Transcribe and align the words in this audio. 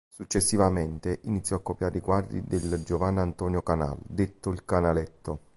Successivamente 0.09 1.19
iniziò 1.25 1.57
a 1.57 1.61
copiare 1.61 1.99
i 1.99 2.01
quadri 2.01 2.43
del 2.43 2.81
Giovanni 2.83 3.19
Antonio 3.19 3.61
Canal, 3.61 3.99
detto 4.03 4.49
il 4.49 4.65
Canaletto. 4.65 5.41